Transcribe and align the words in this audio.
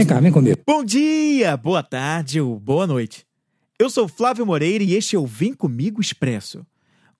Vem 0.00 0.06
cá, 0.06 0.18
vem 0.18 0.32
comigo. 0.32 0.58
Bom 0.66 0.82
dia, 0.82 1.54
boa 1.58 1.82
tarde 1.82 2.40
ou 2.40 2.58
boa 2.58 2.86
noite. 2.86 3.26
Eu 3.78 3.90
sou 3.90 4.08
Flávio 4.08 4.46
Moreira 4.46 4.82
e 4.82 4.94
este 4.94 5.14
é 5.14 5.18
o 5.18 5.26
Vem 5.26 5.52
Comigo 5.52 6.00
Expresso. 6.00 6.64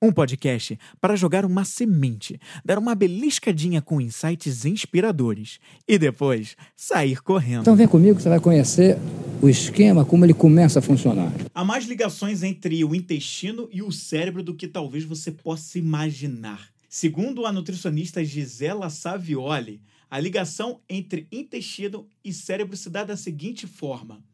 Um 0.00 0.12
podcast 0.12 0.78
para 1.00 1.16
jogar 1.16 1.44
uma 1.44 1.64
semente, 1.64 2.38
dar 2.64 2.78
uma 2.78 2.94
beliscadinha 2.94 3.82
com 3.82 4.00
insights 4.00 4.64
inspiradores 4.64 5.58
e 5.88 5.98
depois 5.98 6.54
sair 6.76 7.20
correndo. 7.20 7.62
Então 7.62 7.74
vem 7.74 7.88
comigo 7.88 8.14
que 8.14 8.22
você 8.22 8.28
vai 8.28 8.38
conhecer 8.38 8.96
o 9.42 9.48
esquema, 9.48 10.04
como 10.04 10.24
ele 10.24 10.32
começa 10.32 10.78
a 10.78 10.82
funcionar. 10.82 11.32
Há 11.52 11.64
mais 11.64 11.84
ligações 11.84 12.44
entre 12.44 12.84
o 12.84 12.94
intestino 12.94 13.68
e 13.72 13.82
o 13.82 13.90
cérebro 13.90 14.40
do 14.40 14.54
que 14.54 14.68
talvez 14.68 15.02
você 15.02 15.32
possa 15.32 15.80
imaginar. 15.80 16.68
Segundo 16.88 17.44
a 17.44 17.50
nutricionista 17.50 18.24
Gisela 18.24 18.88
Savioli, 18.88 19.80
a 20.10 20.18
ligação 20.18 20.80
entre 20.88 21.26
intestino 21.30 22.08
e 22.24 22.32
cérebro 22.32 22.76
se 22.76 22.88
dá 22.88 23.04
da 23.04 23.16
seguinte 23.16 23.66
forma: 23.66 24.24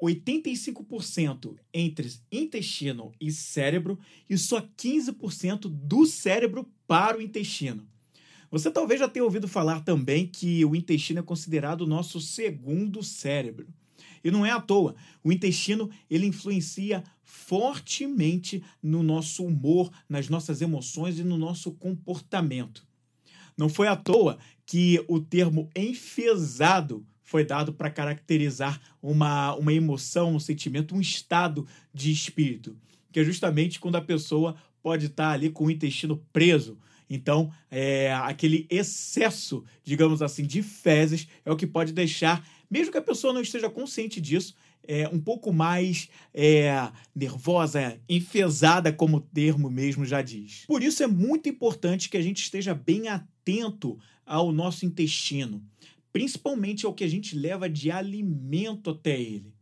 85% 0.00 1.56
entre 1.72 2.12
intestino 2.30 3.12
e 3.20 3.32
cérebro 3.32 3.98
e 4.28 4.36
só 4.36 4.60
15% 4.60 5.68
do 5.68 6.06
cérebro 6.06 6.70
para 6.86 7.18
o 7.18 7.22
intestino. 7.22 7.86
Você 8.50 8.70
talvez 8.70 9.00
já 9.00 9.08
tenha 9.08 9.24
ouvido 9.24 9.46
falar 9.46 9.80
também 9.80 10.26
que 10.26 10.64
o 10.64 10.74
intestino 10.74 11.20
é 11.20 11.22
considerado 11.22 11.82
o 11.82 11.86
nosso 11.86 12.20
segundo 12.20 13.02
cérebro. 13.02 13.66
E 14.24 14.30
não 14.30 14.44
é 14.44 14.50
à 14.50 14.60
toa. 14.60 14.94
O 15.22 15.30
intestino 15.30 15.90
ele 16.08 16.26
influencia 16.26 17.04
fortemente 17.22 18.62
no 18.82 19.02
nosso 19.02 19.44
humor, 19.44 19.90
nas 20.08 20.28
nossas 20.28 20.62
emoções 20.62 21.18
e 21.18 21.24
no 21.24 21.36
nosso 21.36 21.72
comportamento. 21.72 22.87
Não 23.58 23.68
foi 23.68 23.88
à 23.88 23.96
toa 23.96 24.38
que 24.64 25.04
o 25.08 25.18
termo 25.18 25.68
enfesado 25.74 27.04
foi 27.24 27.44
dado 27.44 27.72
para 27.72 27.90
caracterizar 27.90 28.80
uma, 29.02 29.54
uma 29.54 29.72
emoção, 29.72 30.36
um 30.36 30.40
sentimento, 30.40 30.94
um 30.94 31.00
estado 31.00 31.66
de 31.92 32.10
espírito, 32.10 32.76
que 33.12 33.20
é 33.20 33.24
justamente 33.24 33.80
quando 33.80 33.96
a 33.96 34.00
pessoa 34.00 34.56
pode 34.82 35.06
estar 35.06 35.32
ali 35.32 35.50
com 35.50 35.66
o 35.66 35.70
intestino 35.70 36.24
preso. 36.32 36.78
Então, 37.10 37.50
é, 37.70 38.12
aquele 38.14 38.66
excesso, 38.70 39.64
digamos 39.82 40.22
assim, 40.22 40.44
de 40.44 40.62
fezes 40.62 41.26
é 41.44 41.50
o 41.50 41.56
que 41.56 41.66
pode 41.66 41.92
deixar, 41.92 42.46
mesmo 42.70 42.92
que 42.92 42.98
a 42.98 43.02
pessoa 43.02 43.32
não 43.32 43.40
esteja 43.40 43.68
consciente 43.68 44.20
disso, 44.20 44.54
é, 44.86 45.06
um 45.08 45.20
pouco 45.20 45.52
mais 45.52 46.08
é, 46.32 46.90
nervosa, 47.14 48.00
enfesada, 48.08 48.92
como 48.92 49.18
o 49.18 49.20
termo 49.20 49.68
mesmo 49.70 50.04
já 50.04 50.22
diz. 50.22 50.64
Por 50.66 50.82
isso 50.82 51.02
é 51.02 51.06
muito 51.06 51.48
importante 51.48 52.08
que 52.08 52.16
a 52.16 52.22
gente 52.22 52.42
esteja 52.42 52.74
bem 52.74 53.08
atento 53.08 53.37
ao 54.26 54.52
nosso 54.52 54.84
intestino, 54.84 55.62
principalmente 56.12 56.84
ao 56.84 56.92
que 56.92 57.04
a 57.04 57.08
gente 57.08 57.36
leva 57.36 57.68
de 57.68 57.90
alimento 57.90 58.90
até 58.90 59.18
ele. 59.20 59.54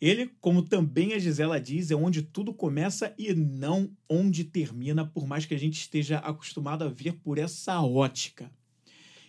Ele, 0.00 0.30
como 0.40 0.62
também 0.62 1.14
a 1.14 1.18
Gisela 1.18 1.60
diz, 1.60 1.90
é 1.90 1.94
onde 1.94 2.20
tudo 2.20 2.52
começa 2.52 3.14
e 3.16 3.32
não 3.32 3.90
onde 4.08 4.44
termina, 4.44 5.06
por 5.06 5.26
mais 5.26 5.46
que 5.46 5.54
a 5.54 5.58
gente 5.58 5.80
esteja 5.80 6.18
acostumado 6.18 6.84
a 6.84 6.88
ver 6.88 7.14
por 7.14 7.38
essa 7.38 7.80
ótica. 7.80 8.50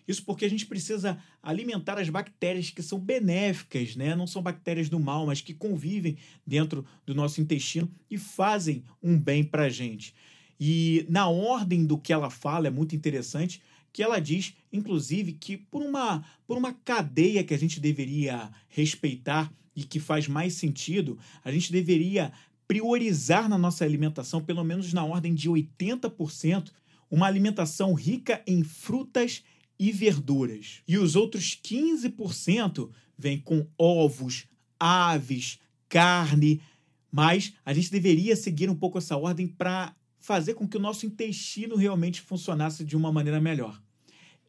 Isso 0.07 0.23
porque 0.23 0.45
a 0.45 0.49
gente 0.49 0.65
precisa 0.65 1.17
alimentar 1.41 1.97
as 1.97 2.09
bactérias 2.09 2.69
que 2.69 2.83
são 2.83 2.99
benéficas, 2.99 3.95
né? 3.95 4.15
Não 4.15 4.27
são 4.27 4.41
bactérias 4.41 4.89
do 4.89 4.99
mal, 4.99 5.25
mas 5.25 5.41
que 5.41 5.53
convivem 5.53 6.17
dentro 6.45 6.85
do 7.05 7.15
nosso 7.15 7.41
intestino 7.41 7.89
e 8.09 8.17
fazem 8.17 8.83
um 9.01 9.17
bem 9.17 9.43
para 9.43 9.63
a 9.63 9.69
gente. 9.69 10.13
E 10.59 11.05
na 11.09 11.27
ordem 11.27 11.85
do 11.85 11.97
que 11.97 12.13
ela 12.13 12.29
fala 12.29 12.67
é 12.67 12.71
muito 12.71 12.95
interessante, 12.95 13.61
que 13.95 14.03
ela 14.03 14.19
diz, 14.19 14.53
inclusive, 14.73 15.31
que 15.31 15.55
por 15.55 15.81
uma, 15.81 16.21
por 16.45 16.57
uma 16.57 16.73
cadeia 16.73 17.45
que 17.45 17.53
a 17.53 17.57
gente 17.57 17.79
deveria 17.79 18.51
respeitar 18.67 19.49
e 19.73 19.85
que 19.85 20.01
faz 20.01 20.27
mais 20.27 20.55
sentido, 20.55 21.17
a 21.41 21.49
gente 21.49 21.71
deveria 21.71 22.33
priorizar 22.67 23.47
na 23.47 23.57
nossa 23.57 23.85
alimentação, 23.85 24.43
pelo 24.43 24.65
menos 24.65 24.91
na 24.91 25.05
ordem 25.05 25.33
de 25.33 25.49
80%, 25.49 26.71
uma 27.09 27.25
alimentação 27.25 27.93
rica 27.93 28.43
em 28.45 28.65
frutas 28.65 29.43
e 29.79 29.93
verduras. 29.93 30.81
E 30.85 30.97
os 30.97 31.15
outros 31.15 31.57
15% 31.63 32.89
vêm 33.17 33.39
com 33.39 33.65
ovos, 33.77 34.45
aves, 34.77 35.57
carne, 35.87 36.61
mas 37.09 37.53
a 37.65 37.73
gente 37.73 37.89
deveria 37.89 38.35
seguir 38.35 38.69
um 38.69 38.75
pouco 38.75 38.97
essa 38.97 39.15
ordem 39.15 39.47
para 39.47 39.95
fazer 40.19 40.53
com 40.55 40.67
que 40.67 40.75
o 40.75 40.81
nosso 40.81 41.05
intestino 41.05 41.77
realmente 41.77 42.19
funcionasse 42.19 42.83
de 42.83 42.97
uma 42.97 43.09
maneira 43.09 43.39
melhor. 43.39 43.81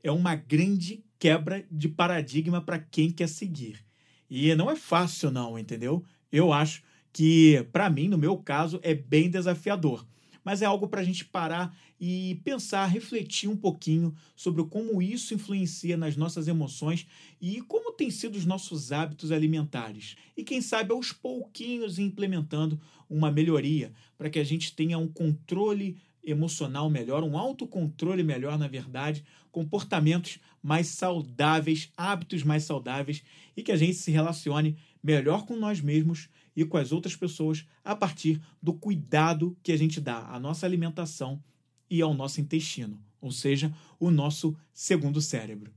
É 0.03 0.11
uma 0.11 0.35
grande 0.35 1.05
quebra 1.19 1.67
de 1.71 1.89
paradigma 1.89 2.61
para 2.61 2.79
quem 2.79 3.11
quer 3.11 3.29
seguir. 3.29 3.85
E 4.29 4.55
não 4.55 4.71
é 4.71 4.77
fácil 4.77 5.31
não, 5.31 5.59
entendeu? 5.59 6.05
Eu 6.31 6.53
acho 6.53 6.83
que 7.13 7.67
para 7.73 7.89
mim, 7.89 8.09
no 8.09 8.19
meu 8.19 8.37
caso, 8.37 8.79
é 8.83 8.95
bem 8.95 9.31
desafiador 9.31 10.07
mas 10.47 10.63
é 10.63 10.65
algo 10.65 10.87
para 10.87 11.01
a 11.01 11.05
gente 11.05 11.25
parar 11.25 11.77
e 12.01 12.41
pensar, 12.45 12.87
refletir 12.87 13.49
um 13.49 13.57
pouquinho 13.57 14.15
sobre 14.37 14.63
como 14.63 15.03
isso 15.03 15.35
influencia 15.35 15.97
nas 15.97 16.17
nossas 16.17 16.47
emoções 16.47 17.05
e 17.41 17.61
como 17.63 17.91
têm 17.91 18.13
sido 18.13 18.37
os 18.37 18.47
nossos 18.47 18.93
hábitos 18.93 19.33
alimentares. 19.33 20.15
E 20.37 20.45
quem 20.45 20.61
sabe 20.61 20.93
aos 20.93 21.11
pouquinhos 21.11 21.99
implementando 21.99 22.81
uma 23.11 23.29
melhoria 23.29 23.93
para 24.17 24.31
que 24.31 24.39
a 24.39 24.45
gente 24.45 24.73
tenha 24.73 24.97
um 24.97 25.09
controle 25.09 25.97
emocional 26.27 26.91
melhor, 26.91 27.23
um 27.23 27.39
autocontrole 27.39 28.23
melhor, 28.23 28.59
na 28.59 28.67
verdade, 28.67 29.25
comportamentos 29.53 30.39
mais 30.63 30.89
saudáveis, 30.89 31.91
hábitos 31.97 32.43
mais 32.43 32.65
saudáveis 32.65 33.23
e 33.57 33.63
que 33.63 33.73
a 33.73 33.77
gente 33.77 33.95
se 33.95 34.11
relacione 34.11 34.77
melhor 35.03 35.47
com 35.47 35.57
nós 35.57 35.81
mesmos 35.81 36.29
e 36.55 36.65
com 36.65 36.77
as 36.77 36.91
outras 36.91 37.15
pessoas 37.15 37.65
a 37.85 37.95
partir 37.95 38.41
do 38.61 38.75
cuidado 38.75 39.57
que 39.63 39.71
a 39.71 39.77
gente 39.79 40.01
dá 40.01 40.27
à 40.27 40.41
nossa 40.41 40.67
alimentação 40.67 41.41
e 41.89 42.03
ao 42.03 42.13
nosso 42.13 42.41
intestino, 42.41 43.01
ou 43.21 43.31
seja, 43.31 43.73
o 44.01 44.11
nosso 44.11 44.57
segundo 44.75 45.21
cérebro. 45.21 45.71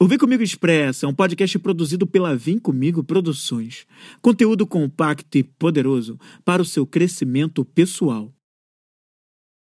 O 0.00 0.08
Vem 0.08 0.18
Comigo 0.18 0.42
Expressa 0.42 1.06
é 1.06 1.08
um 1.08 1.14
podcast 1.14 1.56
produzido 1.60 2.04
pela 2.04 2.36
Vem 2.36 2.58
Comigo 2.58 3.04
Produções. 3.04 3.86
Conteúdo 4.20 4.66
compacto 4.66 5.38
e 5.38 5.44
poderoso 5.44 6.18
para 6.44 6.60
o 6.60 6.64
seu 6.64 6.84
crescimento 6.84 7.64
pessoal. 7.64 8.33